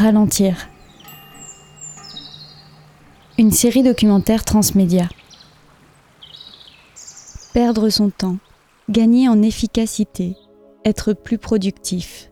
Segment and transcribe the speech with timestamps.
[0.00, 0.70] Ralentir.
[3.36, 5.10] Une série documentaire transmédia.
[7.52, 8.38] Perdre son temps,
[8.88, 10.36] gagner en efficacité,
[10.86, 12.30] être plus productif.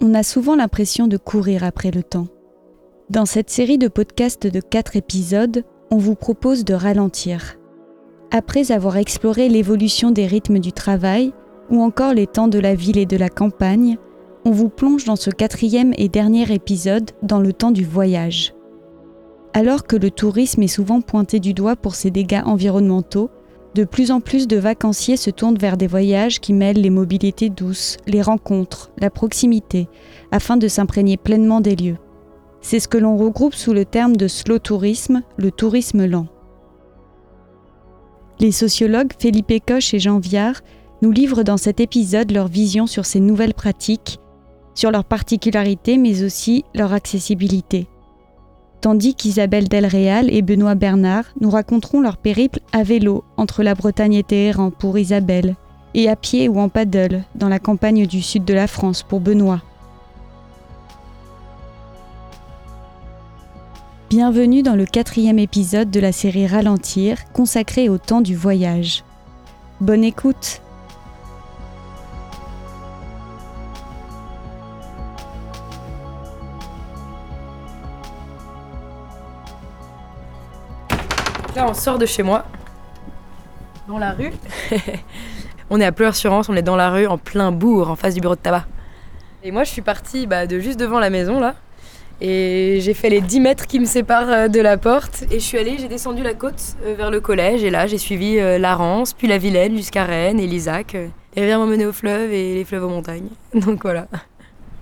[0.00, 2.26] On a souvent l'impression de courir après le temps.
[3.10, 5.62] Dans cette série de podcasts de 4 épisodes,
[5.92, 7.58] on vous propose de ralentir.
[8.32, 11.32] Après avoir exploré l'évolution des rythmes du travail,
[11.70, 13.98] ou encore les temps de la ville et de la campagne,
[14.46, 18.54] on vous plonge dans ce quatrième et dernier épisode dans le temps du voyage.
[19.54, 23.28] Alors que le tourisme est souvent pointé du doigt pour ses dégâts environnementaux,
[23.74, 27.50] de plus en plus de vacanciers se tournent vers des voyages qui mêlent les mobilités
[27.50, 29.88] douces, les rencontres, la proximité,
[30.30, 31.98] afin de s'imprégner pleinement des lieux.
[32.60, 36.28] C'est ce que l'on regroupe sous le terme de slow tourisme, le tourisme lent.
[38.38, 40.60] Les sociologues Philippe Coche et Jean Viard
[41.02, 44.20] nous livrent dans cet épisode leur vision sur ces nouvelles pratiques,
[44.76, 47.88] sur leurs particularités mais aussi leur accessibilité.
[48.80, 54.14] Tandis qu'Isabelle Delréal et Benoît Bernard nous raconteront leur périple à vélo entre la Bretagne
[54.14, 55.56] et Téhéran pour Isabelle,
[55.94, 59.20] et à pied ou en paddle dans la campagne du sud de la France pour
[59.20, 59.62] Benoît.
[64.10, 69.02] Bienvenue dans le quatrième épisode de la série Ralentir consacrée au temps du voyage.
[69.80, 70.60] Bonne écoute
[81.56, 82.44] Là, on sort de chez moi,
[83.88, 84.30] dans la rue.
[85.70, 88.20] on est à Pleurs-sur-Anse, on est dans la rue, en plein bourg, en face du
[88.20, 88.66] bureau de tabac.
[89.42, 91.54] Et moi, je suis partie bah, de juste devant la maison, là.
[92.20, 95.24] Et j'ai fait les 10 mètres qui me séparent euh, de la porte.
[95.30, 97.64] Et je suis allée, j'ai descendu la côte euh, vers le collège.
[97.64, 100.92] Et là, j'ai suivi euh, la Rance, puis la Vilaine jusqu'à Rennes et l'Isaac.
[100.92, 103.30] Les rivières m'ont mené au fleuve et les fleuves aux montagnes.
[103.54, 104.08] Donc voilà.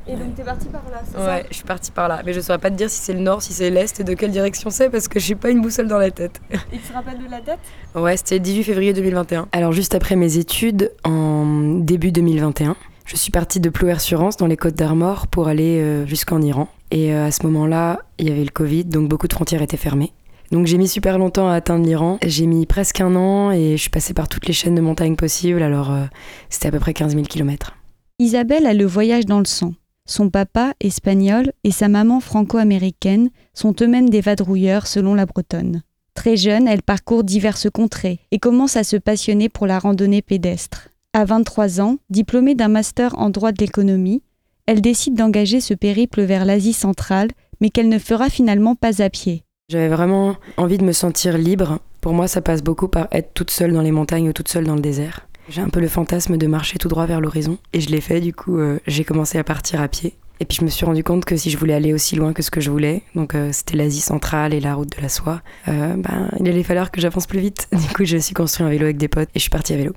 [0.06, 2.22] Et donc t'es parti par là, c'est ça Ouais, je suis partie par là.
[2.24, 4.14] Mais je saurais pas te dire si c'est le nord, si c'est l'est et de
[4.14, 6.40] quelle direction c'est parce que j'ai pas une boussole dans la tête.
[6.50, 7.60] Et tu te rappelles de la date?
[7.94, 9.48] Ouais, c'était le 18 février 2021.
[9.52, 12.76] Alors juste après mes études, en début 2021,
[13.06, 16.68] je suis partie de Plouer-sur-Anse dans les Côtes d'Armor pour aller euh, jusqu'en Iran.
[16.90, 19.76] Et euh, à ce moment-là, il y avait le Covid, donc beaucoup de frontières étaient
[19.76, 20.12] fermées.
[20.52, 22.18] Donc j'ai mis super longtemps à atteindre l'Iran.
[22.24, 25.16] J'ai mis presque un an et je suis passée par toutes les chaînes de montagnes
[25.16, 25.62] possibles.
[25.62, 26.04] Alors euh,
[26.50, 27.74] c'était à peu près 15 000 km.
[28.18, 29.72] Isabelle a le voyage dans le sang.
[30.06, 35.82] Son papa, espagnol, et sa maman franco-américaine sont eux-mêmes des vadrouilleurs selon la Bretonne.
[36.12, 40.88] Très jeune, elle parcourt diverses contrées et commence à se passionner pour la randonnée pédestre.
[41.14, 44.22] À 23 ans, diplômée d'un master en droit de l'économie,
[44.66, 49.08] elle décide d'engager ce périple vers l'Asie centrale, mais qu'elle ne fera finalement pas à
[49.08, 49.44] pied.
[49.70, 51.78] J'avais vraiment envie de me sentir libre.
[52.02, 54.66] Pour moi, ça passe beaucoup par être toute seule dans les montagnes ou toute seule
[54.66, 55.26] dans le désert.
[55.48, 57.58] J'ai un peu le fantasme de marcher tout droit vers l'horizon.
[57.72, 60.14] Et je l'ai fait, du coup, euh, j'ai commencé à partir à pied.
[60.40, 62.42] Et puis je me suis rendu compte que si je voulais aller aussi loin que
[62.42, 65.42] ce que je voulais, donc euh, c'était l'Asie centrale et la route de la soie,
[65.68, 67.68] euh, ben, il allait falloir que j'avance plus vite.
[67.72, 69.76] Du coup, je suis construit un vélo avec des potes et je suis partie à
[69.76, 69.92] vélo.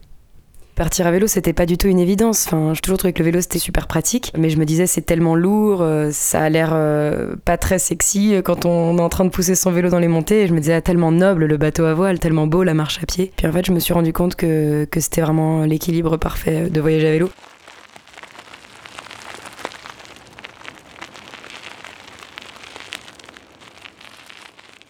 [0.77, 2.45] Partir à vélo, c'était pas du tout une évidence.
[2.45, 5.01] Enfin, j'ai toujours trouvé que le vélo c'était super pratique, mais je me disais c'est
[5.01, 9.25] tellement lourd, euh, ça a l'air euh, pas très sexy quand on est en train
[9.25, 10.43] de pousser son vélo dans les montées.
[10.43, 12.99] Et je me disais ah, tellement noble le bateau à voile, tellement beau la marche
[13.01, 13.31] à pied.
[13.35, 16.79] Puis en fait, je me suis rendu compte que, que c'était vraiment l'équilibre parfait de
[16.79, 17.29] voyager à vélo.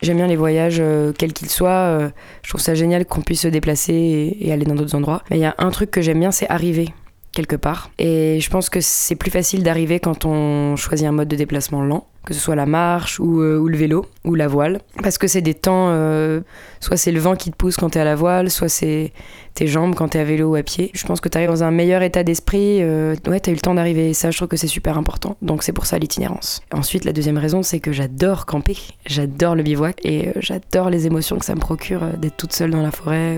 [0.07, 1.69] J'aime bien les voyages, euh, quels qu'ils soient.
[1.69, 2.09] euh,
[2.41, 5.22] je trouve ça génial qu'on puisse se déplacer et, et aller dans d'autres endroits.
[5.29, 6.94] Mais il y a un truc que j'aime bien, c'est arriver
[7.37, 7.91] quelque part.
[7.99, 11.83] Et je pense que c'est plus facile d'arriver quand on choisit un mode de déplacement
[11.83, 14.81] lent, que ce soit la marche ou, euh, le vélo ou la voile.
[15.03, 16.41] Parce que c'est des temps, euh,
[16.79, 19.13] soit c'est le vent qui te pousse quand t'es à la voile, soit c'est
[19.53, 20.89] tes jambes quand t'es à vélo ou à pied.
[20.95, 22.81] Je pense que t'arrives dans un meilleur état d'esprit.
[22.81, 24.15] euh, ouais, t'as eu le temps d'arriver.
[24.15, 25.37] Ça, je trouve que c'est super important.
[25.43, 26.61] Donc c'est pour ça l'itinérance.
[26.73, 28.77] Ensuite, la deuxième raison, c'est que j'adore camper.
[29.05, 32.71] J'adore le bivouac et euh, j'adore les émotions que ça me procure d'être toute seule
[32.71, 33.38] dans la forêt,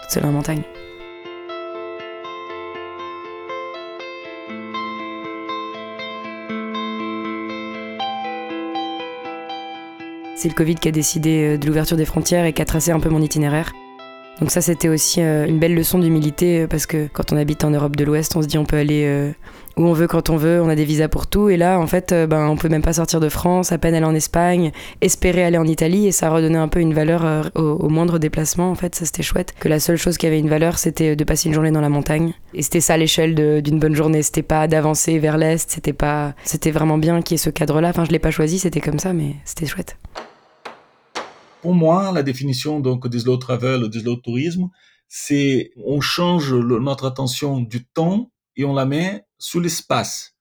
[0.00, 0.62] toute seule en montagne.
[10.38, 12.92] C'est le Covid qui a décidé euh, de l'ouverture des frontières et qui a tracé
[12.92, 13.72] un peu mon itinéraire.
[14.38, 17.64] Donc ça, c'était aussi euh, une belle leçon d'humilité euh, parce que quand on habite
[17.64, 19.32] en Europe de l'Ouest, on se dit on peut aller
[19.76, 21.48] où on veut quand on veut, on a des visas pour tout.
[21.48, 24.04] Et là, en fait, ben, on peut même pas sortir de France, à peine aller
[24.04, 24.70] en Espagne,
[25.00, 26.06] espérer aller en Italie.
[26.06, 28.70] Et ça a redonné un peu une valeur au, moindre déplacement.
[28.70, 29.54] En fait, ça c'était chouette.
[29.58, 31.88] Que la seule chose qui avait une valeur, c'était de passer une journée dans la
[31.88, 32.32] montagne.
[32.54, 34.22] Et c'était ça l'échelle d'une bonne journée.
[34.22, 36.34] C'était pas d'avancer vers l'Est, c'était pas...
[36.44, 37.88] C'était vraiment bien qu'il y ait ce cadre-là.
[37.88, 39.96] Enfin, je l'ai pas choisi, c'était comme ça, mais c'était chouette.
[41.60, 44.68] Pour moi, la définition donc du slow travel, du slow tourisme,
[45.08, 50.34] c'est on change notre attention du temps et on la met sur l'espace.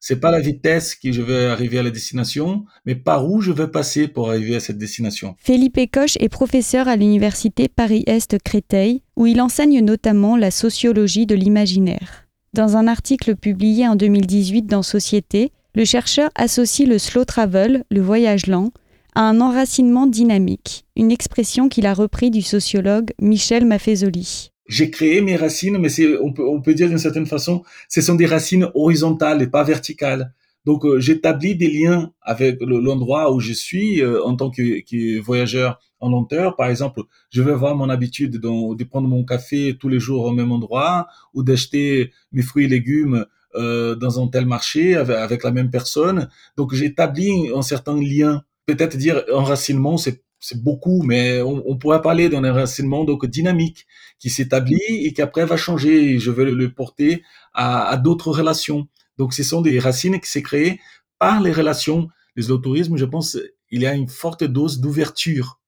[0.00, 3.50] C'est pas la vitesse qui je vais arriver à la destination, mais par où je
[3.50, 5.34] vais passer pour arriver à cette destination.
[5.38, 11.34] Philippe Coche est professeur à l'université Paris-Est Créteil, où il enseigne notamment la sociologie de
[11.34, 12.28] l'imaginaire.
[12.52, 18.00] Dans un article publié en 2018 dans Société, le chercheur associe le slow travel, le
[18.00, 18.70] voyage lent,
[19.20, 25.34] un enracinement dynamique, une expression qu'il a repris du sociologue Michel Maffezoli j'ai créé mes
[25.36, 25.88] racines, mais
[26.20, 30.34] on peut, dire d'une certaine façon, ce sont des racines horizontales et pas verticales.
[30.66, 35.80] Donc, euh, j'établis des liens avec l'endroit où je suis euh, en tant que, voyageur
[36.00, 36.54] en lenteur.
[36.54, 37.00] Par exemple,
[37.30, 41.06] je vais avoir mon habitude de, prendre mon café tous les jours au même endroit
[41.32, 43.24] ou d'acheter mes fruits et légumes
[43.54, 46.28] euh, dans un tel marché avec la même personne.
[46.58, 48.42] Donc, j'établis un certain lien.
[48.68, 53.86] Peut-être dire enracinement, c'est c'est beaucoup, mais on, pourrait parler d'un enracinement donc dynamique
[54.18, 56.18] qui s'établit et qui après va changer.
[56.18, 57.24] Je vais le porter
[57.54, 58.86] à, d'autres relations.
[59.16, 60.80] Donc, ce sont des racines qui s'est créées
[61.18, 62.08] par les relations.
[62.36, 63.36] Les autorismes, je pense,
[63.70, 65.60] il y a une forte dose d'ouverture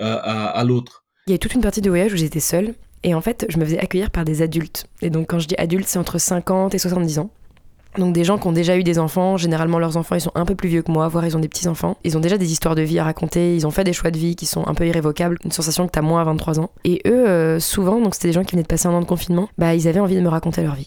[0.00, 1.04] euh, à, à l'autre.
[1.26, 2.74] Il y a toute une partie du voyage où j'étais seule.
[3.02, 4.86] Et en fait, je me faisais accueillir par des adultes.
[5.02, 7.30] Et donc, quand je dis adultes, c'est entre 50 et 70 ans.
[7.96, 10.44] Donc des gens qui ont déjà eu des enfants, généralement leurs enfants ils sont un
[10.44, 11.96] peu plus vieux que moi, voire ils ont des petits enfants.
[12.04, 14.18] Ils ont déjà des histoires de vie à raconter, ils ont fait des choix de
[14.18, 16.70] vie qui sont un peu irrévocables, une sensation que t'as moins à 23 ans.
[16.84, 19.06] Et eux, euh, souvent, donc c'était des gens qui venaient de passer un an de
[19.06, 20.86] confinement, bah ils avaient envie de me raconter leur vie.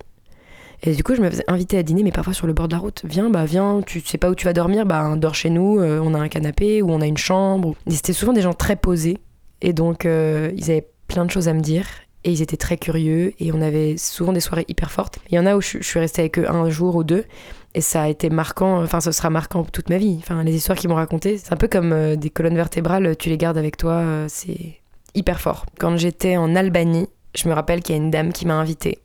[0.83, 2.73] Et du coup, je me faisais inviter à dîner, mais parfois sur le bord de
[2.73, 3.03] la route.
[3.03, 6.01] Viens, bah viens, tu sais pas où tu vas dormir, bah dors chez nous, euh,
[6.03, 7.75] on a un canapé ou on a une chambre.
[7.87, 9.17] Et c'était souvent des gens très posés,
[9.61, 11.85] et donc euh, ils avaient plein de choses à me dire
[12.23, 15.19] et ils étaient très curieux et on avait souvent des soirées hyper fortes.
[15.29, 17.25] Il y en a où je, suis restée avec eux un jour ou deux
[17.73, 20.17] et ça a été marquant, enfin ce sera marquant toute ma vie.
[20.19, 23.29] Enfin les histoires qu'ils m'ont racontées, c'est un peu comme euh, des colonnes vertébrales, tu
[23.29, 24.81] les gardes avec toi, euh, c'est
[25.15, 25.65] hyper fort.
[25.79, 28.99] Quand j'étais en Albanie, je me rappelle qu'il y a une dame qui m'a invitée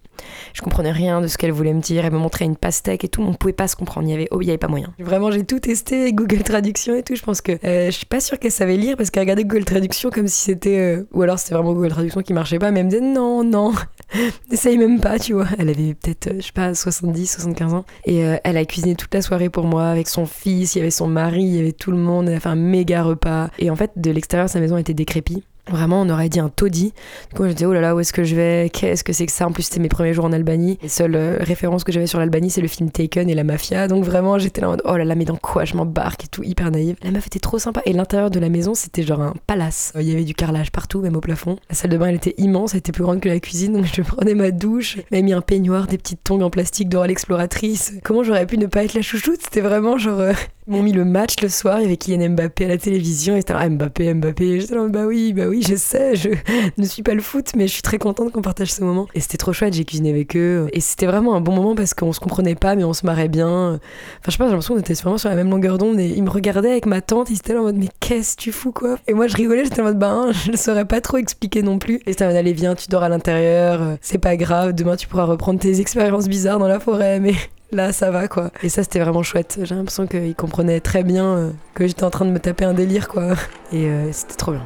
[0.52, 2.04] je comprenais rien de ce qu'elle voulait me dire.
[2.04, 3.22] Elle me montrait une pastèque et tout.
[3.22, 4.08] On pouvait pas se comprendre.
[4.08, 4.92] Il y avait, oh, il y avait pas moyen.
[4.98, 7.14] Vraiment, j'ai tout testé, Google Traduction et tout.
[7.14, 9.64] Je pense que euh, je suis pas sûre qu'elle savait lire parce qu'elle regardait Google
[9.64, 12.70] Traduction comme si c'était, euh, ou alors c'était vraiment Google Traduction qui marchait pas.
[12.70, 13.72] Mais elle me disait non, non,
[14.50, 15.46] n'essaye même pas, tu vois.
[15.58, 17.84] Elle avait peut-être, euh, je sais pas, 70, 75 ans.
[18.04, 20.74] Et elle a cuisiné toute la soirée pour moi avec son fils.
[20.74, 22.28] Il y avait son mari, il y avait tout le monde.
[22.28, 23.50] Elle a fait un méga repas.
[23.58, 25.44] Et en fait, de l'extérieur, sa maison était décrépite.
[25.70, 26.92] Vraiment, on aurait dit un taudis.
[27.30, 28.70] Du coup, je me disais, oh là là, où est-ce que je vais?
[28.72, 29.46] Qu'est-ce que c'est que ça?
[29.46, 30.78] En plus, c'était mes premiers jours en Albanie.
[30.82, 33.88] Les seules euh, références que j'avais sur l'Albanie, c'est le film Taken et la mafia.
[33.88, 36.28] Donc vraiment, j'étais là en mode, oh là là, mais dans quoi je m'embarque et
[36.28, 36.96] tout, hyper naïve.
[37.02, 37.82] La meuf était trop sympa.
[37.84, 39.92] Et l'intérieur de la maison, c'était genre un palace.
[39.96, 41.56] Il y avait du carrelage partout, même au plafond.
[41.68, 43.72] La salle de bain, elle était immense, elle était plus grande que la cuisine.
[43.72, 44.98] Donc je prenais ma douche.
[45.10, 47.94] Elle mis un peignoir, des petites tongs en plastique Dora l'exploratrice.
[48.04, 49.40] Comment j'aurais pu ne pas être la chouchoute?
[49.42, 50.20] C'était vraiment genre.
[50.20, 50.32] Euh,
[50.66, 53.40] m'ont mis le match le soir, il y avait Kylian Mbappé à la télévision, et
[53.40, 54.66] c'était ah, Mbappé, Mbappé.
[54.90, 56.30] Bah oui, bah oui, je sais, je
[56.76, 59.06] ne suis pas le foot, mais je suis très contente qu'on partage ce moment.
[59.14, 60.68] Et c'était trop chouette, j'ai cuisiné avec eux.
[60.72, 63.28] Et c'était vraiment un bon moment parce qu'on se comprenait pas, mais on se marrait
[63.28, 63.74] bien.
[63.74, 63.80] Enfin,
[64.26, 66.00] je sais pas, j'ai l'impression qu'on était vraiment sur la même longueur d'onde.
[66.00, 68.42] Et ils me regardaient avec ma tante, ils étaient là en mode, mais qu'est-ce que
[68.42, 68.98] tu fous, quoi?
[69.06, 71.62] Et moi, je rigolais, j'étais en mode, bah, hein, je ne saurais pas trop expliquer
[71.62, 72.00] non plus.
[72.06, 75.06] Et c'était en mode, allez, viens, tu dors à l'intérieur, c'est pas grave, demain tu
[75.06, 77.34] pourras reprendre tes expériences bizarres dans la forêt, mais
[77.72, 78.50] là ça va quoi.
[78.62, 79.58] Et ça c'était vraiment chouette.
[79.62, 82.74] J'ai l'impression qu'il comprenait très bien euh, que j'étais en train de me taper un
[82.74, 83.34] délire quoi.
[83.72, 84.64] Et euh, c'était trop bien.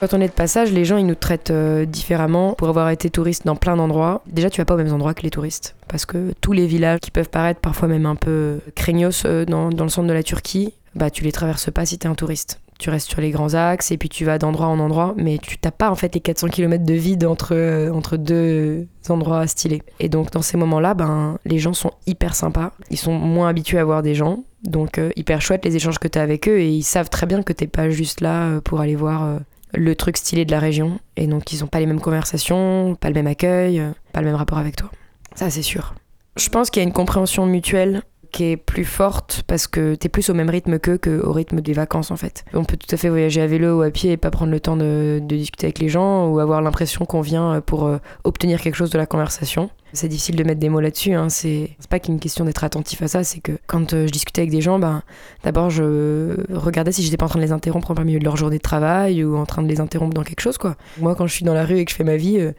[0.00, 3.08] Quand on est de passage, les gens ils nous traitent euh, différemment pour avoir été
[3.08, 4.22] touriste dans plein d'endroits.
[4.26, 7.00] Déjà, tu vas pas aux mêmes endroits que les touristes parce que tous les villages
[7.00, 10.74] qui peuvent paraître parfois même un peu craignos dans, dans le centre de la Turquie,
[10.94, 13.90] bah tu les traverses pas si t'es un touriste tu restes sur les grands axes
[13.92, 16.48] et puis tu vas d'endroit en endroit, mais tu t'as pas en fait les 400
[16.48, 19.82] km de vide entre, euh, entre deux endroits stylés.
[20.00, 23.78] Et donc dans ces moments-là, ben, les gens sont hyper sympas, ils sont moins habitués
[23.78, 26.58] à voir des gens, donc euh, hyper chouette les échanges que tu as avec eux
[26.58, 29.38] et ils savent très bien que t'es pas juste là euh, pour aller voir
[29.72, 30.98] le truc stylé de la région.
[31.16, 34.36] Et donc ils ont pas les mêmes conversations, pas le même accueil, pas le même
[34.36, 34.90] rapport avec toi.
[35.34, 35.94] Ça c'est sûr.
[36.36, 38.02] Je pense qu'il y a une compréhension mutuelle
[38.34, 41.72] qui est plus forte parce que t'es plus au même rythme qu'eux qu'au rythme des
[41.72, 42.44] vacances en fait.
[42.52, 44.58] On peut tout à fait voyager à vélo ou à pied et pas prendre le
[44.58, 48.74] temps de, discuter avec les gens ou avoir l'impression qu'on vient pour euh, obtenir quelque
[48.74, 49.70] chose de la conversation.
[49.94, 51.12] C'est difficile de mettre des mots là-dessus.
[51.12, 51.28] Hein.
[51.28, 54.50] C'est pas qu'une question d'être attentif à ça, c'est que quand euh, je discutais avec
[54.50, 55.02] des gens, ben,
[55.44, 58.24] d'abord je regardais si j'étais pas en train de les interrompre en plein milieu de
[58.24, 60.58] leur journée de travail ou en train de les interrompre dans quelque chose.
[60.58, 60.76] quoi.
[60.98, 62.52] Moi, quand je suis dans la rue et que je fais ma vie, euh,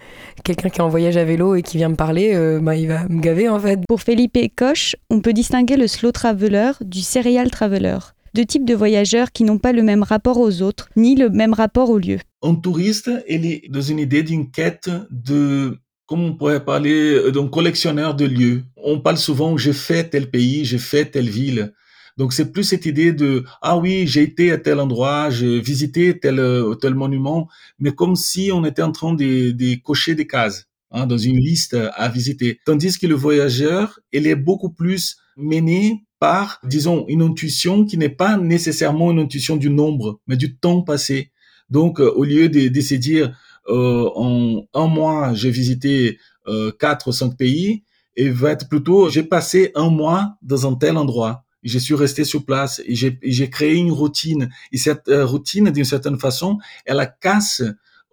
[0.45, 2.87] quelqu'un qui est en voyage à vélo et qui vient me parler, euh, ben, il
[2.87, 3.81] va me gaver en fait.
[3.87, 7.97] Pour Felipe Coche, on peut distinguer le slow traveler du serial traveler
[8.35, 11.53] deux types de voyageurs qui n'ont pas le même rapport aux autres, ni le même
[11.53, 12.19] rapport au lieu.
[12.43, 17.47] Un touriste, il est dans une idée d'une quête de comme on pourrait parler d'un
[17.47, 18.63] collectionneur de lieux.
[18.77, 21.73] On parle souvent j'ai fait tel pays, j'ai fait telle ville.
[22.17, 26.17] Donc c'est plus cette idée de ah oui j'ai été à tel endroit, j'ai visité
[26.19, 26.41] tel
[26.81, 31.07] tel monument, mais comme si on était en train de, de cocher des cases hein,
[31.07, 32.59] dans une liste à visiter.
[32.65, 38.09] Tandis que le voyageur, il est beaucoup plus mené par, disons, une intuition qui n'est
[38.09, 41.31] pas nécessairement une intuition du nombre, mais du temps passé.
[41.69, 43.31] Donc, euh, au lieu de, de se dire, euh,
[43.67, 47.83] en un mois, j'ai visité euh, quatre ou cinq pays,
[48.15, 51.43] et va être plutôt, j'ai passé un mois dans un tel endroit.
[51.63, 54.49] Je suis resté sur place et j'ai créé une routine.
[54.71, 57.63] Et cette euh, routine, d'une certaine façon, elle casse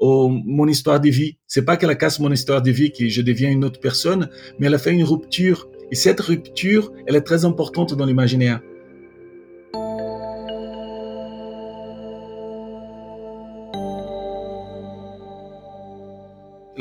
[0.01, 1.37] mon histoire de vie.
[1.47, 4.29] C'est pas qu'elle casse mon histoire de vie que je deviens une autre personne,
[4.59, 5.69] mais elle a fait une rupture.
[5.93, 8.61] Et cette rupture, elle est très importante dans l'imaginaire.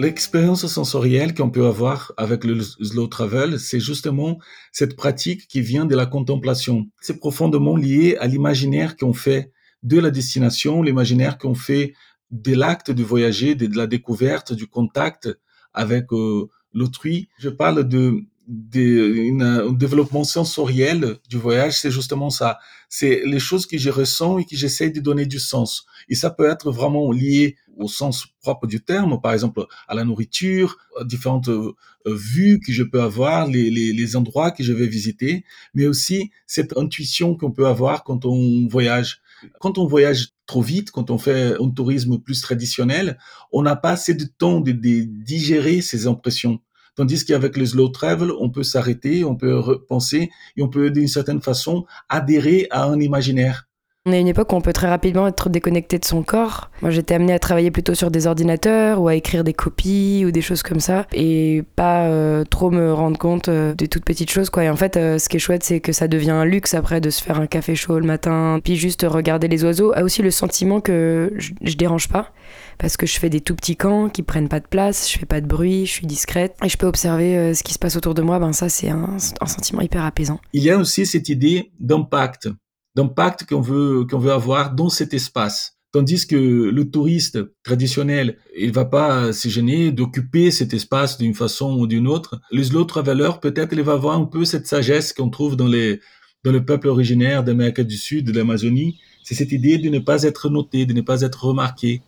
[0.01, 4.39] L'expérience sensorielle qu'on peut avoir avec le slow travel, c'est justement
[4.71, 6.87] cette pratique qui vient de la contemplation.
[7.01, 9.51] C'est profondément lié à l'imaginaire qu'on fait
[9.83, 11.93] de la destination, l'imaginaire qu'on fait
[12.31, 15.29] de l'acte de voyager, de, la découverte, du contact
[15.71, 17.29] avec euh, l'autrui.
[17.37, 22.59] Je parle de un développement sensoriel du voyage, c'est justement ça.
[22.89, 25.85] C'est les choses que je ressens et que j'essaie de donner du sens.
[26.09, 30.03] Et ça peut être vraiment lié au sens propre du terme, par exemple à la
[30.03, 31.73] nourriture, à différentes euh,
[32.05, 36.31] vues que je peux avoir, les, les, les, endroits que je vais visiter, mais aussi
[36.47, 39.21] cette intuition qu'on peut avoir quand on voyage.
[39.59, 43.17] Quand on voyage trop vite, quand on fait un tourisme plus traditionnel,
[43.51, 46.59] on n'a pas assez de temps de, de digérer ces impressions.
[46.95, 51.07] Tandis qu'avec le slow travel, on peut s'arrêter, on peut repenser et on peut d'une
[51.07, 53.67] certaine façon adhérer à un imaginaire.
[54.07, 56.71] On est à une époque où on peut très rapidement être déconnecté de son corps.
[56.81, 60.31] Moi, j'étais amenée à travailler plutôt sur des ordinateurs ou à écrire des copies ou
[60.31, 64.31] des choses comme ça et pas euh, trop me rendre compte euh, des toutes petites
[64.31, 64.49] choses.
[64.59, 66.99] Et en fait, euh, ce qui est chouette, c'est que ça devient un luxe après
[66.99, 69.93] de se faire un café chaud le matin, puis juste regarder les oiseaux.
[69.95, 72.33] A aussi le sentiment que je, je dérange pas
[72.81, 75.25] parce que je fais des tout petits camps qui prennent pas de place, je fais
[75.25, 78.15] pas de bruit, je suis discrète et je peux observer ce qui se passe autour
[78.15, 78.39] de moi.
[78.39, 80.41] Ben ça, c'est un, sentiment hyper apaisant.
[80.51, 82.49] Il y a aussi cette idée d'impact
[82.95, 85.77] d'impact qu'on veut, qu'on veut avoir dans cet espace.
[85.93, 91.77] Tandis que le touriste traditionnel, il va pas se gêner d'occuper cet espace d'une façon
[91.77, 92.39] ou d'une autre.
[92.51, 95.99] Les travelers, peut-être, il va avoir un peu cette sagesse qu'on trouve dans les,
[96.45, 98.99] dans le peuple originaire d'Amérique du Sud, de l'Amazonie.
[99.23, 102.01] C'est cette idée de ne pas être noté, de ne pas être remarqué.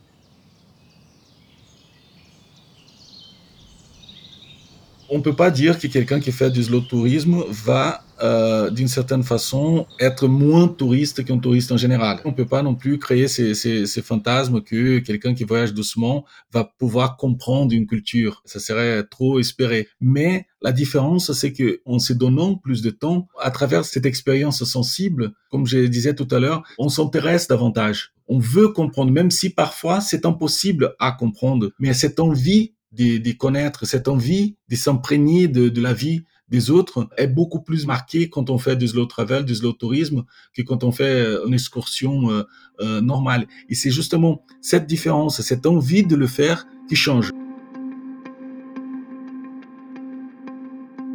[5.16, 9.22] On peut pas dire que quelqu'un qui fait du slow tourisme va euh, d'une certaine
[9.22, 12.20] façon, être moins touriste qu'un touriste en général.
[12.26, 15.76] On ne peut pas non plus créer ces, ces, ces fantasmes que quelqu'un qui voyage
[15.76, 18.42] doucement va pouvoir comprendre une culture.
[18.46, 19.88] Ça serait trop espéré.
[20.02, 24.64] Mais la différence, c'est que en se donnant plus de temps, à travers cette expérience
[24.64, 28.14] sensible, comme je disais tout à l'heure, on s'intéresse davantage.
[28.28, 31.70] On veut comprendre, même si parfois c'est impossible à comprendre.
[31.78, 37.28] Mais cette envie de, connaître, cette envie de s'imprégner de, la vie, des autres est
[37.28, 40.24] beaucoup plus marqué quand on fait du slow travel, du slow tourisme,
[40.56, 42.44] que quand on fait euh, une excursion euh,
[42.80, 43.48] euh, normale.
[43.70, 47.32] Et c'est justement cette différence, cette envie de le faire qui change.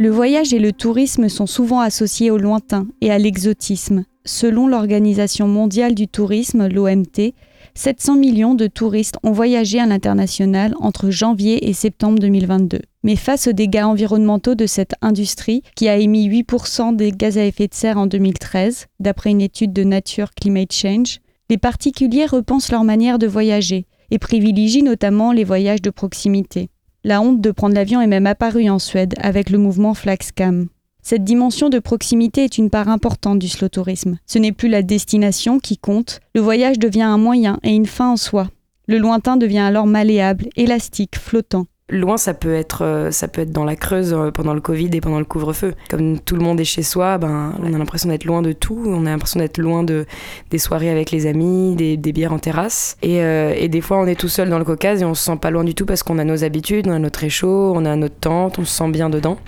[0.00, 4.04] Le voyage et le tourisme sont souvent associés au lointain et à l'exotisme.
[4.24, 7.32] Selon l'Organisation mondiale du tourisme, l'OMT,
[7.78, 12.80] 700 millions de touristes ont voyagé à l'international entre janvier et septembre 2022.
[13.04, 17.44] Mais face aux dégâts environnementaux de cette industrie, qui a émis 8% des gaz à
[17.44, 21.20] effet de serre en 2013, d'après une étude de Nature Climate Change,
[21.50, 26.70] les particuliers repensent leur manière de voyager et privilégient notamment les voyages de proximité.
[27.04, 30.66] La honte de prendre l'avion est même apparue en Suède avec le mouvement Flaxcam.
[31.08, 34.18] Cette dimension de proximité est une part importante du slow tourisme.
[34.26, 38.10] Ce n'est plus la destination qui compte, le voyage devient un moyen et une fin
[38.10, 38.48] en soi.
[38.88, 41.64] Le lointain devient alors malléable, élastique, flottant.
[41.88, 44.90] Loin, ça peut être, euh, ça peut être dans la Creuse euh, pendant le Covid
[44.92, 45.72] et pendant le couvre-feu.
[45.88, 48.84] Comme tout le monde est chez soi, ben, on a l'impression d'être loin de tout.
[48.86, 50.04] On a l'impression d'être loin de
[50.50, 52.98] des soirées avec les amis, des, bières en terrasse.
[53.00, 55.24] Et, euh, et, des fois, on est tout seul dans le Caucase et on se
[55.24, 57.86] sent pas loin du tout parce qu'on a nos habitudes, on a notre réchaud, on
[57.86, 59.38] a notre tente, on se sent bien dedans.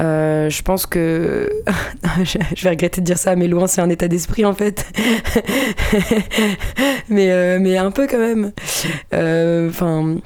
[0.00, 1.50] Euh, je pense que
[2.24, 4.86] je vais regretter de dire ça, mais loin c'est un état d'esprit en fait.
[7.08, 8.52] mais, euh, mais un peu quand même.
[9.12, 10.16] Euh, enfin,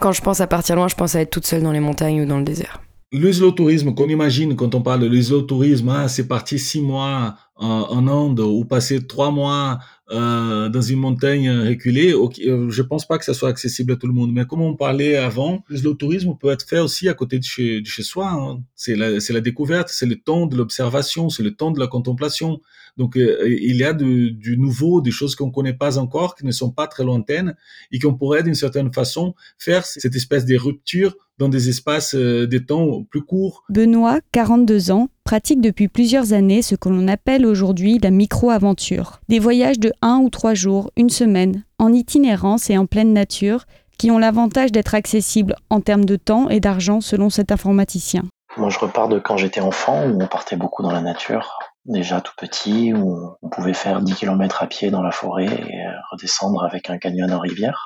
[0.00, 2.22] quand je pense à partir loin, je pense à être toute seule dans les montagnes
[2.22, 2.82] ou dans le désert.
[3.12, 8.40] L'isotourisme qu'on imagine quand on parle de l'isotourisme, ah, c'est parti six mois en, Inde
[8.40, 9.78] ou passer trois mois
[10.12, 14.06] euh, dans une montagne reculée, euh, je pense pas que ça soit accessible à tout
[14.06, 14.32] le monde.
[14.32, 17.82] Mais comme on parlait avant, le tourisme peut être fait aussi à côté de chez,
[17.84, 18.30] soi.
[18.30, 18.62] Hein.
[18.76, 22.60] C'est la, découverte, c'est le temps de l'observation, c'est le temps de la contemplation.
[22.96, 26.52] Donc euh, il y a du, nouveau, des choses qu'on connaît pas encore, qui ne
[26.52, 27.56] sont pas très lointaines
[27.90, 32.58] et qu'on pourrait d'une certaine façon faire cette espèce de rupture dans des espaces de
[32.58, 33.64] temps plus courts.
[33.68, 39.18] Benoît, 42 ans, pratique depuis plusieurs années ce que l'on appelle aujourd'hui la micro-aventure.
[39.28, 43.64] Des voyages de un ou trois jours, une semaine, en itinérance et en pleine nature,
[43.98, 48.22] qui ont l'avantage d'être accessibles en termes de temps et d'argent selon cet informaticien.
[48.56, 52.20] Moi, je repars de quand j'étais enfant, où on partait beaucoup dans la nature, déjà
[52.20, 56.62] tout petit, où on pouvait faire 10 km à pied dans la forêt et redescendre
[56.62, 57.84] avec un canyon en rivière.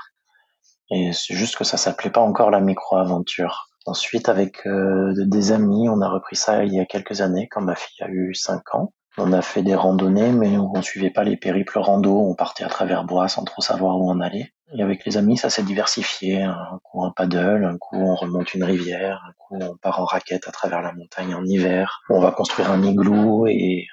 [0.91, 3.70] Et c'est juste que ça s'appelait pas encore la micro-aventure.
[3.87, 7.63] Ensuite, avec euh, des amis, on a repris ça il y a quelques années, quand
[7.63, 8.93] ma fille a eu 5 ans.
[9.19, 12.17] On a fait des randonnées, mais on ne suivait pas les périples rando.
[12.17, 14.53] On partait à travers bois sans trop savoir où on allait.
[14.73, 16.43] Et avec les amis, ça s'est diversifié.
[16.43, 20.05] Un coup un paddle, un coup on remonte une rivière, un coup on part en
[20.05, 22.03] raquette à travers la montagne en hiver.
[22.09, 23.87] On va construire un igloo et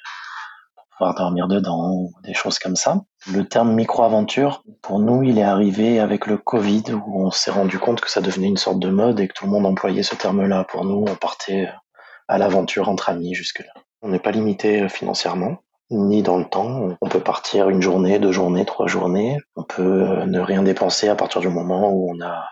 [0.98, 3.02] pouvoir dormir dedans, des choses comme ça.
[3.32, 7.78] Le terme micro-aventure, pour nous, il est arrivé avec le Covid où on s'est rendu
[7.80, 10.16] compte que ça devenait une sorte de mode et que tout le monde employait ce
[10.16, 10.66] terme-là.
[10.66, 11.70] Pour nous, on partait
[12.28, 13.72] à l'aventure entre amis jusque-là.
[14.02, 15.58] On n'est pas limité financièrement
[15.90, 16.90] ni dans le temps.
[17.00, 19.38] On peut partir une journée, deux journées, trois journées.
[19.56, 22.44] On peut ne rien dépenser à partir du moment où on a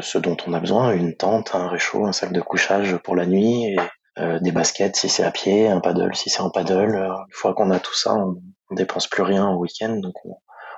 [0.00, 3.26] ce, dont on a besoin, une tente, un réchaud, un sac de couchage pour la
[3.26, 3.76] nuit
[4.18, 6.94] euh, des baskets si c'est à pied, un paddle si c'est en paddle.
[6.96, 10.14] Euh, une fois qu'on a tout ça, on, on dépense plus rien au week-end, donc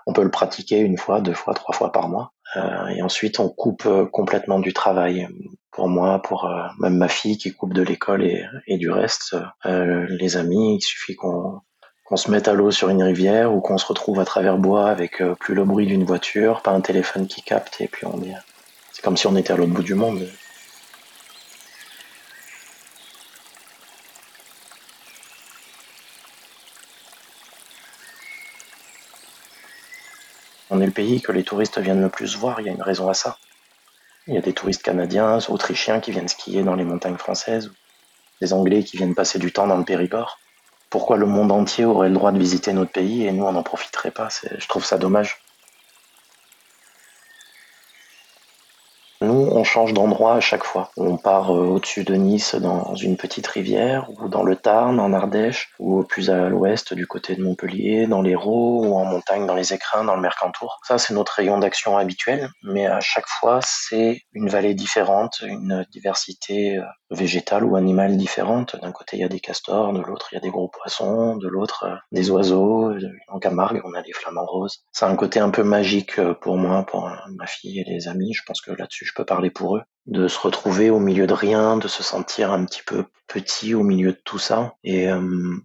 [0.07, 2.33] on, peut le pratiquer une fois, deux fois, trois fois par mois.
[2.57, 5.29] Euh, et ensuite, on coupe euh, complètement du travail.
[5.71, 10.37] Pour moi, pour même ma fille qui coupe de l'école et, et, du reste, les
[10.37, 11.61] amis, il suffit qu'on
[12.05, 14.89] qu'on se mette à l'eau sur une rivière ou qu'on se retrouve à travers bois
[14.89, 18.35] avec plus le bruit d'une voiture, pas un téléphone qui capte, et puis on est,
[18.93, 20.27] c'est comme si on était à l'autre bout du monde.
[30.71, 32.83] On est le pays que les touristes viennent le plus voir, il y a une
[32.83, 33.39] raison à ça.
[34.27, 37.73] Il y a des touristes canadiens, autrichiens qui viennent skier dans les montagnes françaises,
[38.43, 40.39] des Anglais qui viennent passer du temps dans le Périgord.
[40.91, 43.63] Pourquoi le monde entier aurait le droit de visiter notre pays et nous on n'en
[43.63, 44.29] profiterait pas?
[44.59, 45.39] Je trouve ça dommage.
[49.41, 50.91] On change d'endroit à chaque fois.
[50.97, 55.13] On part euh, au-dessus de Nice dans une petite rivière, ou dans le Tarn, en
[55.13, 59.55] Ardèche, ou plus à l'ouest du côté de Montpellier, dans l'Hérault, ou en montagne dans
[59.55, 60.81] les Écrins, dans le Mercantour.
[60.83, 65.87] Ça, c'est notre rayon d'action habituel, mais à chaque fois, c'est une vallée différente, une
[65.93, 68.75] diversité euh, végétale ou animale différente.
[68.83, 71.37] D'un côté, il y a des castors, de l'autre, il y a des gros poissons,
[71.37, 72.93] de l'autre, euh, des oiseaux.
[73.29, 74.81] En Camargue, on a des flamants roses.
[74.91, 78.35] C'est un côté un peu magique pour moi, pour ma fille et les amis.
[78.35, 81.35] Je pense que là-dessus, je peux parler pour eux, de se retrouver au milieu de
[81.35, 85.57] rien, de se sentir un petit peu petit au milieu de tout ça et, euh,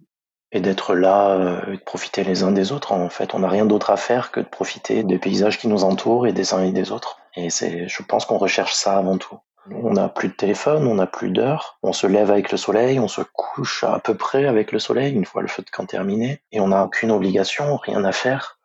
[0.52, 2.92] d'être là euh, et de profiter les uns des autres.
[2.92, 5.82] En fait, on n'a rien d'autre à faire que de profiter des paysages qui nous
[5.82, 7.18] entourent et des uns et des autres.
[7.34, 9.38] Et c'est, je pense qu'on recherche ça avant tout.
[9.70, 13.00] On n'a plus de téléphone, on n'a plus d'heure, on se lève avec le soleil,
[13.00, 15.86] on se couche à peu près avec le soleil une fois le feu de camp
[15.86, 18.58] terminé, et on n'a aucune obligation, rien à faire.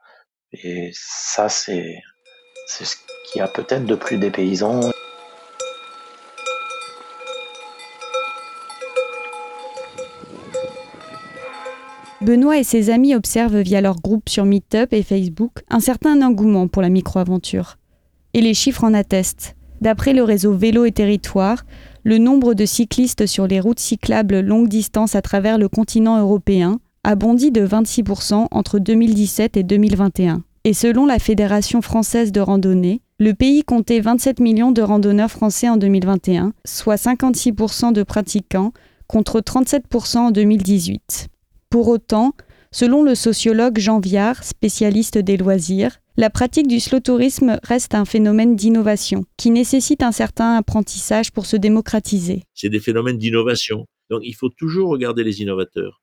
[0.52, 2.02] Et ça, c'est,
[2.70, 4.80] c'est ce qui a peut-être de plus des paysans.
[12.22, 16.68] Benoît et ses amis observent via leur groupe sur Meetup et Facebook un certain engouement
[16.68, 17.78] pour la micro-aventure.
[18.36, 19.56] Et les chiffres en attestent.
[19.82, 21.66] D'après le réseau Vélo et Territoire,
[22.04, 26.80] le nombre de cyclistes sur les routes cyclables longue distance à travers le continent européen
[27.04, 30.44] a bondi de 26% entre 2017 et 2021.
[30.66, 35.70] Et selon la Fédération française de randonnée, le pays comptait 27 millions de randonneurs français
[35.70, 38.74] en 2021, soit 56% de pratiquants,
[39.08, 41.30] contre 37% en 2018.
[41.70, 42.34] Pour autant,
[42.72, 48.04] selon le sociologue Jean Viard, spécialiste des loisirs, la pratique du slow tourisme reste un
[48.04, 52.44] phénomène d'innovation qui nécessite un certain apprentissage pour se démocratiser.
[52.54, 53.86] C'est des phénomènes d'innovation.
[54.10, 55.99] Donc il faut toujours regarder les innovateurs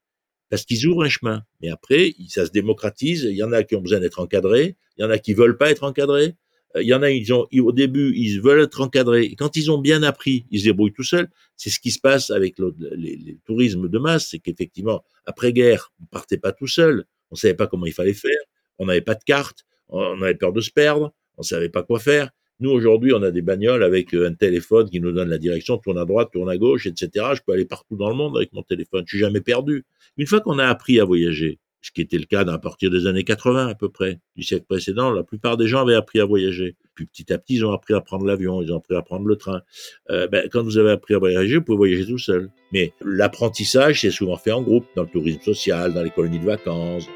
[0.51, 1.43] parce qu'ils ouvrent un chemin.
[1.61, 3.25] Mais après, ça se démocratise.
[3.25, 5.57] Il y en a qui ont besoin d'être encadrés, il y en a qui veulent
[5.57, 6.37] pas être encadrés.
[6.77, 9.35] Euh, il y en a, ils ont, au début, ils veulent être encadrés.
[9.37, 11.29] quand ils ont bien appris, ils se débrouillent tout seuls.
[11.57, 14.29] C'est ce qui se passe avec le, les, tourismes de masse.
[14.31, 17.05] C'est qu'effectivement, après-guerre, on partait pas tout seul.
[17.31, 18.41] On savait pas comment il fallait faire.
[18.79, 19.65] On n'avait pas de carte.
[19.89, 21.13] On avait peur de se perdre.
[21.39, 22.31] On savait pas quoi faire.
[22.59, 25.77] Nous, aujourd'hui, on a des bagnoles avec euh, un téléphone qui nous donne la direction,
[25.77, 27.27] tourne à droite, tourne à gauche, etc.
[27.35, 29.05] Je peux aller partout dans le monde avec mon téléphone.
[29.07, 29.85] Je suis jamais perdu.
[30.17, 33.07] Une fois qu'on a appris à voyager, ce qui était le cas à partir des
[33.07, 35.13] années 80 à peu près, du siècle précédent.
[35.13, 36.77] La plupart des gens avaient appris à voyager.
[36.95, 39.27] Puis petit à petit, ils ont appris à prendre l'avion, ils ont appris à prendre
[39.27, 39.61] le train.
[40.11, 42.51] Euh, ben, quand vous avez appris à voyager, vous pouvez voyager tout seul.
[42.73, 46.47] Mais l'apprentissage, c'est souvent fait en groupe, dans le tourisme social, dans les colonies de
[46.47, 47.07] vacances.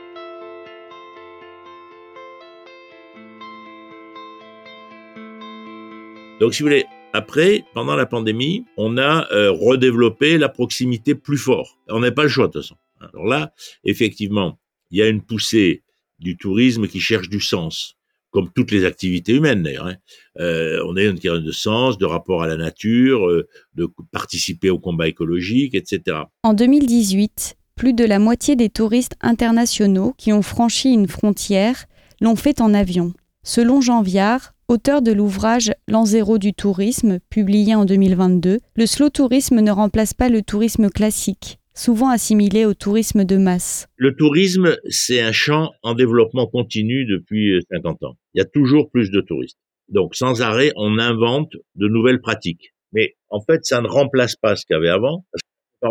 [6.41, 11.37] Donc, si vous voulez, après, pendant la pandémie, on a euh, redéveloppé la proximité plus
[11.37, 11.79] fort.
[11.89, 12.77] On n'a pas le choix de toute façon.
[13.01, 13.53] Alors là,
[13.85, 14.59] effectivement,
[14.91, 15.83] il y a une poussée
[16.19, 17.97] du tourisme qui cherche du sens,
[18.31, 19.87] comme toutes les activités humaines d'ailleurs.
[19.87, 19.97] Hein.
[20.39, 24.71] Euh, on a une question de sens, de rapport à la nature, euh, de participer
[24.71, 26.19] au combat écologique, etc.
[26.43, 31.87] En 2018, plus de la moitié des touristes internationaux qui ont franchi une frontière
[32.21, 33.13] l'ont fait en avion.
[33.43, 39.11] Selon Jean Viard, auteur de l'ouvrage L'an zéro du tourisme, publié en 2022, le slow
[39.11, 43.87] tourisme ne remplace pas le tourisme classique souvent assimilé au tourisme de masse.
[43.97, 48.17] Le tourisme, c'est un champ en développement continu depuis 50 ans.
[48.35, 49.57] Il y a toujours plus de touristes.
[49.89, 52.75] Donc, sans arrêt, on invente de nouvelles pratiques.
[52.93, 55.43] Mais en fait, ça ne remplace pas ce qu'il y avait avant, parce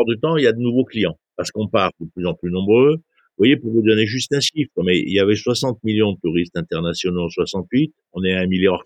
[0.05, 2.35] que du temps, il y a de nouveaux clients, parce qu'on part de plus en
[2.35, 2.97] plus nombreux,
[3.39, 6.57] voyez, pour vous donner juste un chiffre, mais il y avait 60 millions de touristes
[6.57, 7.93] internationaux en 68.
[8.13, 8.83] On est à 1,3 milliard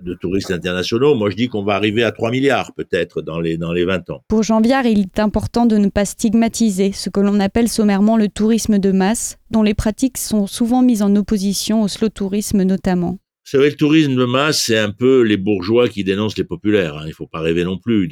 [0.00, 1.14] de touristes internationaux.
[1.14, 4.10] Moi, je dis qu'on va arriver à 3 milliards peut-être dans les, dans les 20
[4.10, 4.22] ans.
[4.28, 8.16] Pour Jean Viard, il est important de ne pas stigmatiser ce que l'on appelle sommairement
[8.16, 12.62] le tourisme de masse, dont les pratiques sont souvent mises en opposition au slow tourisme
[12.62, 13.18] notamment.
[13.46, 16.96] Vous savez, le tourisme de masse, c'est un peu les bourgeois qui dénoncent les populaires.
[16.96, 17.02] Hein.
[17.04, 18.10] Il ne faut pas rêver non plus.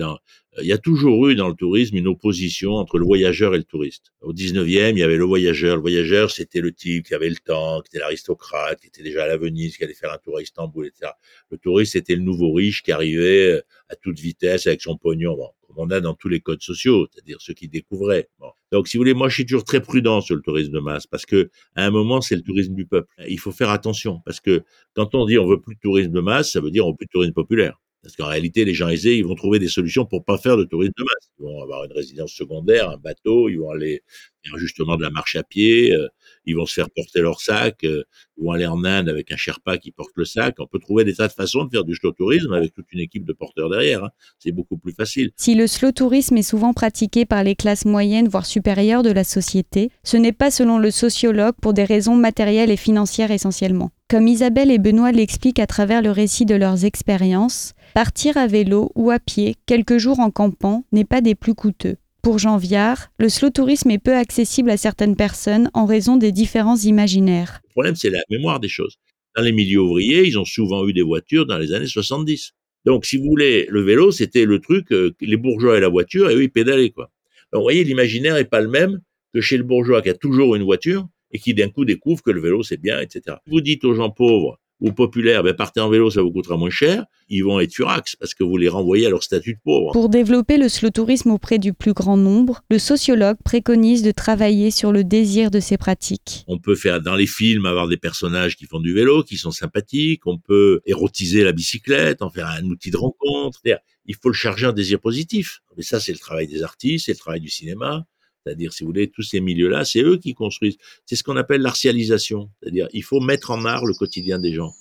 [0.61, 3.65] Il y a toujours eu dans le tourisme une opposition entre le voyageur et le
[3.65, 4.13] touriste.
[4.21, 5.75] Au 19e, il y avait le voyageur.
[5.75, 9.25] Le voyageur, c'était le type qui avait le temps, qui était l'aristocrate, qui était déjà
[9.25, 11.11] à la Venise, qui allait faire un tour à Istanbul, etc.
[11.51, 15.37] Le touriste, c'était le nouveau riche qui arrivait euh, à toute vitesse avec son pognon.
[15.77, 18.29] On a dans tous les codes sociaux, c'est-à-dire ceux qui découvraient.
[18.73, 21.07] Donc, si vous voulez, moi, je suis toujours très prudent sur le tourisme de masse
[21.07, 23.09] parce que, à un moment, c'est le tourisme du peuple.
[23.29, 24.63] Il faut faire attention parce que
[24.95, 26.97] quand on dit on veut plus de tourisme de masse, ça veut dire on veut
[26.97, 27.79] plus de tourisme populaire.
[28.05, 30.65] Parce qu'en réalité, les gens aisés, ils vont trouver des solutions pour pas faire de
[30.65, 31.31] tourisme de masse.
[31.39, 34.03] Ils vont avoir une résidence secondaire, un bateau, ils vont aller
[34.45, 36.07] faire justement de la marche à pied, euh,
[36.47, 38.03] ils vont se faire porter leur sac, euh,
[38.37, 40.57] ils vont aller en Inde avec un Sherpa qui porte le sac.
[40.59, 43.01] On peut trouver des tas de façons de faire du slow tourisme avec toute une
[43.01, 44.05] équipe de porteurs derrière.
[44.05, 44.11] Hein.
[44.39, 45.31] C'est beaucoup plus facile.
[45.37, 49.25] Si le slow tourisme est souvent pratiqué par les classes moyennes, voire supérieures de la
[49.25, 53.91] société, ce n'est pas selon le sociologue pour des raisons matérielles et financières essentiellement.
[54.09, 58.93] Comme Isabelle et Benoît l'expliquent à travers le récit de leurs expériences, partir à vélo
[58.95, 61.97] ou à pied quelques jours en campant n'est pas des plus coûteux.
[62.25, 66.33] Pour Jean Viard, le slow tourisme est peu accessible à certaines personnes en raison des
[66.33, 67.61] différents imaginaires.
[67.65, 68.97] Le problème, c'est la mémoire des choses.
[69.37, 72.53] Dans les milieux ouvriers, ils ont souvent eu des voitures dans les années 70.
[72.87, 76.31] Donc, si vous voulez, le vélo, c'était le truc, euh, les bourgeois et la voiture,
[76.31, 77.11] et eux, ils pédalaient, quoi.
[77.53, 79.03] Donc, vous voyez, l'imaginaire n'est pas le même
[79.35, 82.31] que chez le bourgeois qui a toujours une voiture et qui d'un coup découvre que
[82.31, 83.37] le vélo c'est bien, etc.
[83.47, 86.71] Vous dites aux gens pauvres ou populaires, ben partez en vélo, ça vous coûtera moins
[86.71, 89.93] cher, ils vont être furax parce que vous les renvoyez à leur statut de pauvre.
[89.93, 94.71] Pour développer le slow tourisme auprès du plus grand nombre, le sociologue préconise de travailler
[94.71, 96.45] sur le désir de ces pratiques.
[96.49, 99.51] On peut faire dans les films avoir des personnages qui font du vélo, qui sont
[99.51, 103.61] sympathiques, on peut érotiser la bicyclette, en faire un outil de rencontre.
[104.07, 105.61] Il faut le charger en désir positif.
[105.77, 108.05] Mais ça, c'est le travail des artistes, c'est le travail du cinéma.
[108.45, 110.77] C'est-à-dire, si vous voulez, tous ces milieux-là, c'est eux qui construisent.
[111.07, 112.51] C'est ce qu'on appelle l'artialisation.
[112.61, 114.73] C'est-à-dire, il faut mettre en art le quotidien des gens.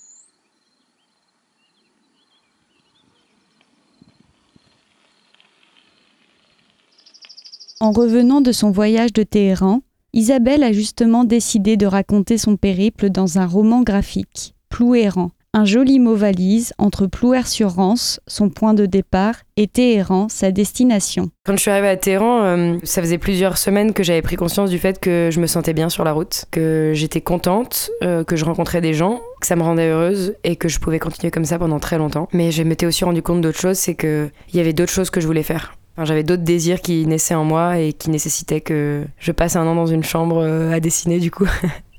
[7.79, 9.81] En revenant de son voyage de Téhéran,
[10.13, 15.99] Isabelle a justement décidé de raconter son périple dans un roman graphique, Plouéran, un joli
[15.99, 21.29] mot valise entre Plouer-sur-Rance, son point de départ, et Téhéran, sa destination.
[21.45, 24.71] Quand je suis arrivée à Téhéran, euh, ça faisait plusieurs semaines que j'avais pris conscience
[24.71, 28.35] du fait que je me sentais bien sur la route, que j'étais contente, euh, que
[28.35, 31.45] je rencontrais des gens, que ça me rendait heureuse et que je pouvais continuer comme
[31.45, 32.27] ça pendant très longtemps.
[32.33, 35.21] Mais je m'étais aussi rendu compte d'autre chose, c'est qu'il y avait d'autres choses que
[35.21, 35.75] je voulais faire.
[36.01, 39.75] J'avais d'autres désirs qui naissaient en moi et qui nécessitaient que je passe un an
[39.75, 41.47] dans une chambre euh, à dessiner du coup.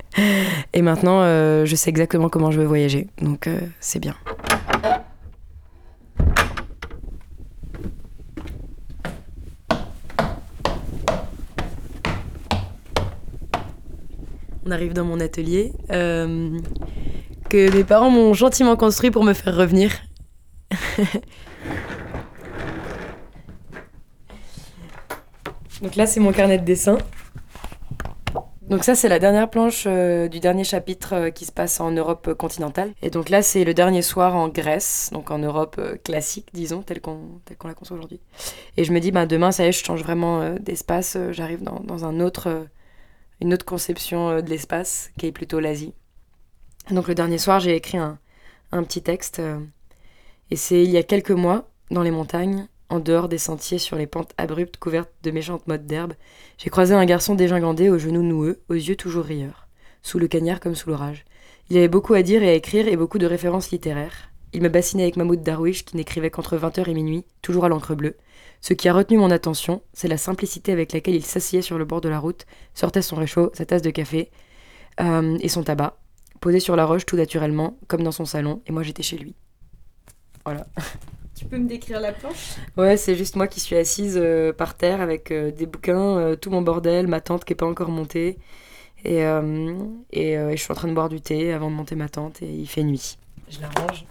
[0.72, 3.08] Et maintenant, euh, je sais exactement comment je veux voyager.
[3.20, 4.14] Donc, euh, c'est bien.
[14.66, 16.58] On arrive dans mon atelier euh,
[17.50, 19.92] que mes parents m'ont gentiment construit pour me faire revenir.
[25.82, 26.96] Donc là, c'est mon carnet de dessin.
[28.74, 31.92] Donc ça, c'est la dernière planche euh, du dernier chapitre euh, qui se passe en
[31.92, 32.92] Europe continentale.
[33.02, 36.82] Et donc là, c'est le dernier soir en Grèce, donc en Europe euh, classique, disons,
[36.82, 38.18] telle qu'on qu'on la conçoit aujourd'hui.
[38.76, 41.78] Et je me dis, bah, demain, ça y est, je change vraiment d'espace, j'arrive dans,
[41.84, 42.66] dans, un autre
[43.40, 45.94] une autre conception euh, de l'espace qui est plutôt l'Asie.
[46.90, 48.18] Donc le dernier soir, j'ai écrit un,
[48.82, 49.38] petit texte.
[49.38, 49.60] Euh,
[50.50, 53.96] et c'est il y a quelques mois, dans les montagnes, en dehors des sentiers sur
[53.96, 56.14] les pentes abruptes couvertes de méchantes mottes d'herbe,
[56.58, 59.68] j'ai croisé un garçon dégingandé aux genoux noueux, aux yeux toujours rieurs,
[60.02, 61.24] sous le cagnard comme sous l'orage.
[61.70, 64.30] Il avait beaucoup à dire et à écrire et beaucoup de références littéraires.
[64.52, 67.94] Il me bassinait avec Mahmoud Darwish qui n'écrivait qu'entre 20h et minuit, toujours à l'encre
[67.94, 68.16] bleue.
[68.60, 71.84] Ce qui a retenu mon attention, c'est la simplicité avec laquelle il s'asseyait sur le
[71.84, 74.30] bord de la route, sortait son réchaud, sa tasse de café
[75.00, 75.98] euh, et son tabac,
[76.40, 79.34] posé sur la roche tout naturellement, comme dans son salon, et moi j'étais chez lui.
[80.44, 80.66] Voilà.
[81.44, 82.56] Tu peux me décrire la planche?
[82.76, 86.50] Ouais, c'est juste moi qui suis assise euh, par terre avec euh, des bouquins, tout
[86.50, 88.38] mon bordel, ma tante qui n'est pas encore montée.
[89.04, 89.18] Et,
[90.12, 92.46] et, je suis en train de boire du thé avant de monter ma tente et
[92.46, 93.18] il fait nuit.
[93.50, 94.06] Je la range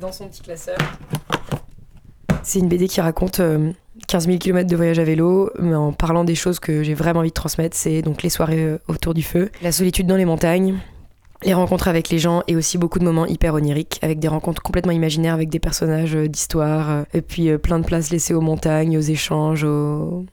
[0.00, 0.78] dans son petit classeur.
[2.42, 3.42] C'est une BD qui raconte
[4.06, 7.20] 15 000 km de voyage à vélo, mais en parlant des choses que j'ai vraiment
[7.20, 10.24] envie de transmettre, c'est donc les soirées euh, autour du feu, la solitude dans les
[10.24, 10.78] montagnes,
[11.44, 14.62] les rencontres avec les gens et aussi beaucoup de moments hyper oniriques, avec des rencontres
[14.62, 18.40] complètement imaginaires avec des personnages euh, d'histoire, euh, et puis plein de places laissées aux
[18.40, 20.24] montagnes, aux échanges, aux,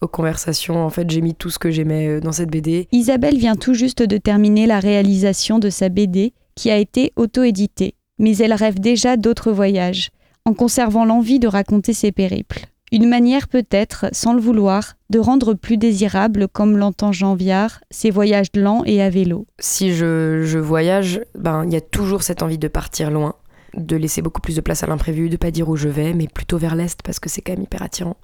[0.00, 0.84] aux conversations.
[0.84, 2.88] En fait, j'ai mis tout ce que j'aimais dans cette BD.
[2.92, 7.94] Isabelle vient tout juste de terminer la réalisation de sa BD qui a été auto-éditée,
[8.18, 10.10] mais elle rêve déjà d'autres voyages,
[10.44, 12.66] en conservant l'envie de raconter ses périples.
[12.92, 18.10] Une manière peut-être, sans le vouloir, de rendre plus désirable, comme l'entend Jean Viard, ses
[18.10, 19.46] voyages lents et à vélo.
[19.58, 23.34] Si je, voyage, ben il y a toujours cette envie de partir loin,
[23.74, 26.28] de laisser beaucoup plus de place à l'imprévu, de pas dire où je vais, mais
[26.28, 28.16] plutôt vers l'est parce que c'est quand même hyper attirant.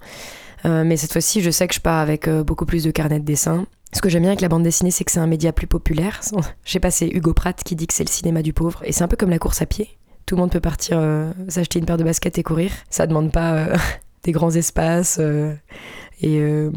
[0.65, 3.19] Euh, mais cette fois-ci, je sais que je pars avec euh, beaucoup plus de carnets
[3.19, 3.65] de dessin.
[3.91, 6.21] Ce que j'aime bien avec la bande dessinée, c'est que c'est un média plus populaire.
[6.65, 8.81] Je sais pas, c'est Hugo Pratt qui dit que c'est le cinéma du pauvre.
[8.85, 9.87] Et c'est un peu comme la course à pied.
[10.25, 12.71] Tout le monde peut partir euh, s'acheter une paire de baskets et courir.
[12.89, 13.67] Ça demande pas
[14.23, 15.17] des grands espaces.
[15.19, 15.53] Euh,
[16.21, 16.71] et, euh,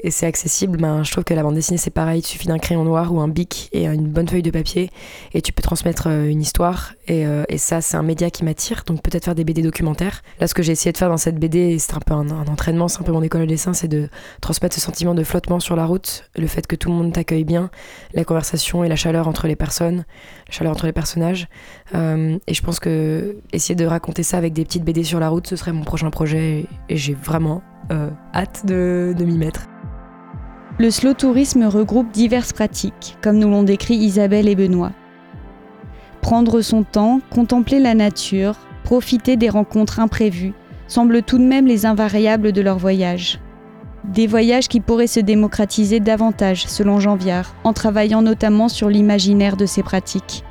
[0.00, 2.58] et c'est accessible, ben, je trouve que la bande dessinée c'est pareil, il suffit d'un
[2.58, 4.90] crayon noir ou un bic et une bonne feuille de papier
[5.34, 8.44] et tu peux transmettre euh, une histoire et, euh, et ça c'est un média qui
[8.44, 10.22] m'attire, donc peut-être faire des BD documentaires.
[10.40, 12.86] Là ce que j'ai essayé de faire dans cette BD, c'est un peu un, entraînement,
[12.86, 14.08] c'est un peu mon école de dessin, c'est de
[14.40, 17.44] transmettre ce sentiment de flottement sur la route, le fait que tout le monde t'accueille
[17.44, 17.70] bien,
[18.14, 20.04] la conversation et la chaleur entre les personnes,
[20.46, 21.48] la chaleur entre les personnages.
[21.94, 25.28] Euh, et je pense que essayer de raconter ça avec des petites BD sur la
[25.28, 27.62] route, ce serait mon prochain projet et, j'ai vraiment
[28.34, 29.66] hâte de m'y mettre.
[30.80, 34.92] Le slow tourisme regroupe diverses pratiques, comme nous l'ont décrit Isabelle et Benoît.
[36.20, 40.52] Prendre son temps, contempler la nature, profiter des rencontres imprévues,
[40.86, 43.40] semblent tout de même les invariables de leur voyage.
[44.04, 49.56] Des voyages qui pourraient se démocratiser davantage, selon Jean Viard, en travaillant notamment sur l'imaginaire
[49.56, 50.44] de ces pratiques.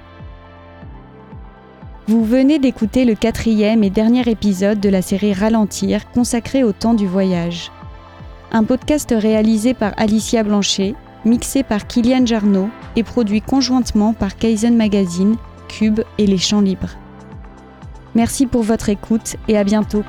[2.09, 6.95] Vous venez d'écouter le quatrième et dernier épisode de la série Ralentir consacré au temps
[6.95, 7.71] du voyage
[8.51, 14.75] un podcast réalisé par Alicia Blanchet, mixé par Kylian Jarno et produit conjointement par Kaizen
[14.75, 15.35] Magazine,
[15.67, 16.95] Cube et Les Champs Libres.
[18.15, 20.03] Merci pour votre écoute et à bientôt.